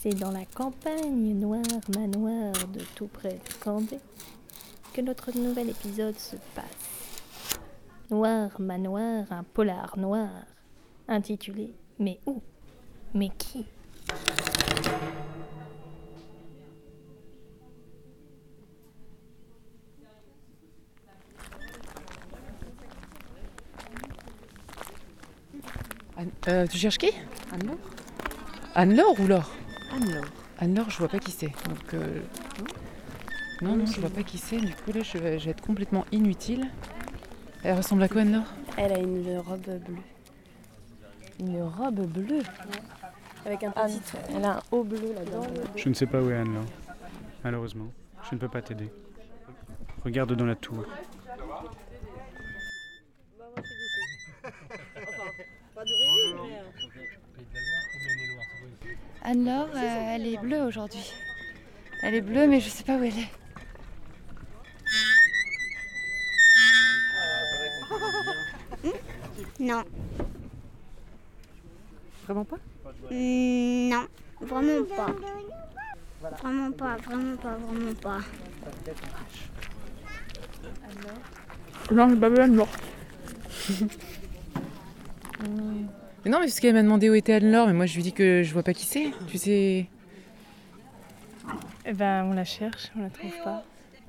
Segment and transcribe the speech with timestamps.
[0.00, 1.62] C'est dans la campagne noire
[1.94, 3.98] manoir de tout près de Candé
[4.92, 7.60] que notre nouvel épisode se passe.
[8.10, 10.30] Noir manoir, un polar noir,
[11.08, 12.40] intitulé Mais où?
[13.12, 13.66] Mais qui?
[26.48, 27.10] Euh, tu cherches qui?
[27.52, 27.78] Anne-Laure
[28.74, 29.50] Anne-Laure ou Laure?
[29.94, 30.24] Anne-Laure.
[30.58, 31.46] Anne-Laure, je vois pas qui c'est.
[31.46, 32.20] Donc, euh,
[33.62, 34.56] Non, non, je vois pas qui c'est.
[34.58, 36.68] Du coup, là, je vais, je vais être complètement inutile.
[37.64, 38.52] Elle ressemble à quoi, Anne-Laure?
[38.76, 40.02] Elle a une robe bleue.
[41.40, 42.42] Une robe bleue?
[43.46, 44.00] Avec un petit.
[44.34, 45.46] Elle a un haut bleu là-dedans.
[45.76, 46.64] Je ne sais pas où est Anne-Laure.
[47.44, 47.86] Malheureusement,
[48.28, 48.90] je ne peux pas t'aider.
[50.04, 50.84] Regarde dans la tour.
[59.30, 61.12] Anne-Laure, euh, elle est bleue aujourd'hui.
[62.02, 63.28] Elle est bleue, mais je sais pas où elle est.
[69.60, 69.82] Non.
[72.24, 72.56] Vraiment pas?
[73.10, 74.06] Hmm, non.
[74.40, 75.12] Vraiment pas.
[76.22, 78.20] Vraiment pas, vraiment pas, vraiment pas.
[81.92, 82.68] Non, c'est pas Anne-Laure.
[86.28, 88.12] Mais non, mais parce qu'elle m'a demandé où était Anne-Laure, mais moi, je lui dis
[88.12, 89.12] que je vois pas qui c'est.
[89.28, 89.86] Tu sais.
[91.86, 93.64] Eh ben, on la cherche, on la trouve pas.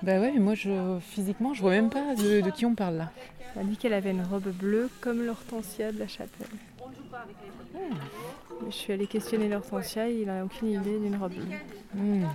[0.00, 2.98] Bah ouais, mais moi, je, physiquement, je vois même pas de, de qui on parle
[2.98, 3.10] là.
[3.56, 6.46] Elle a dit qu'elle avait une robe bleue comme l'hortensia de la chapelle.
[7.74, 11.56] Mais Je suis allée questionner l'hortensia, il n'a aucune idée d'une robe bleue.
[11.96, 12.26] Hmm.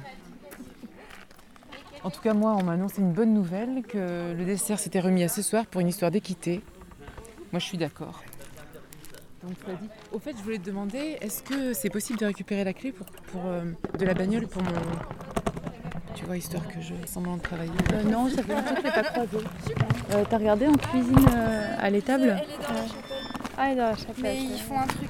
[2.04, 5.24] En tout cas, moi, on m'a annoncé une bonne nouvelle que le dessert s'était remis
[5.24, 6.60] à ce soir pour une histoire d'équité.
[7.54, 8.22] Moi, je suis d'accord.
[9.42, 9.90] Donc, dit.
[10.12, 13.06] Au fait, je voulais te demander, est-ce que c'est possible de récupérer la clé pour,
[13.32, 13.64] pour, euh,
[13.98, 14.72] de la bagnole pour mon.
[16.16, 17.72] Tu vois, histoire que je semblant de travailler?
[17.94, 19.38] Euh, non, ça fait longtemps que je l'ai pas croisée.
[20.11, 21.30] Euh, T'as regardé en cuisine
[21.77, 22.36] à l'étable?
[23.58, 24.16] Ah, elle est dans la chapelle.
[24.22, 25.10] Mais ils font un truc.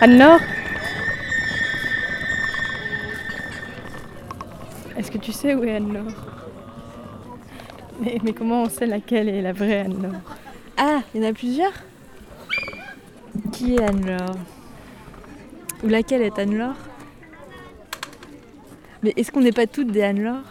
[0.00, 0.40] Anne-Laure
[4.96, 6.12] Est-ce que tu sais où est Anne-Laure?
[8.00, 10.20] Mais, comment on sait laquelle est la vraie Anne-Laure?
[10.76, 11.72] Ah, il y en a plusieurs?
[13.52, 14.36] Qui est Anne-Laure?
[15.84, 16.76] Ou laquelle est Anne-Laure?
[19.02, 20.44] Mais est-ce qu'on n'est pas toutes des Anne-Laure?